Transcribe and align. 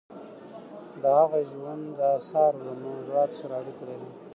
د 1.01 1.03
هغه 1.19 1.39
ژوند 1.51 1.83
د 1.99 1.99
اثارو 2.17 2.59
له 2.67 2.73
موضوعاتو 2.83 3.37
سره 3.41 3.53
اړیکه 3.61 3.83
لري. 3.89 4.09